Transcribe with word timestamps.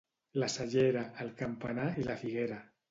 La 0.43 0.47
Cellera, 0.53 1.03
el 1.27 1.31
campanar 1.43 1.87
i 2.05 2.11
la 2.11 2.21
figuera. 2.25 2.63